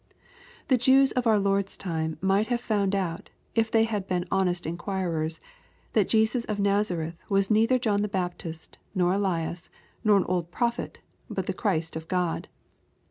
The 0.69 0.79
Jews 0.79 1.11
of 1.11 1.27
our 1.27 1.37
Lord's 1.37 1.77
time 1.77 2.17
might 2.21 2.47
have 2.47 2.59
found 2.59 2.95
out, 2.95 3.29
if 3.53 3.69
they 3.69 3.83
had 3.83 4.07
been 4.07 4.25
honest 4.31 4.65
inquirers, 4.65 5.39
that 5.93 6.09
Jesus 6.09 6.43
of 6.45 6.59
Nazareth 6.59 7.19
was 7.29 7.51
neither 7.51 7.77
John 7.77 8.01
the 8.01 8.07
Baptist, 8.07 8.79
nor 8.95 9.13
Ellas, 9.13 9.69
nor 10.03 10.17
an 10.17 10.25
old 10.25 10.49
prophet, 10.49 10.97
but 11.29 11.45
the 11.45 11.53
Christ 11.53 11.95
of 11.95 12.07
Grod. 12.07 12.45